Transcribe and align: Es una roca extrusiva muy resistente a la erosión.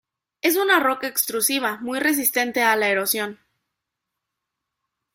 Es 0.41 0.55
una 0.55 0.79
roca 0.79 1.05
extrusiva 1.05 1.77
muy 1.79 1.99
resistente 1.99 2.63
a 2.63 2.75
la 2.75 2.87
erosión. 2.89 3.37